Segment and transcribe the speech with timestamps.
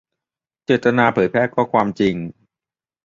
[0.65, 2.15] -เจตนาเผยแพร่ข้อความจริง